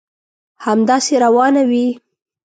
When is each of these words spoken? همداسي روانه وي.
همداسي 0.65 1.15
روانه 1.23 1.63
وي. 1.69 1.85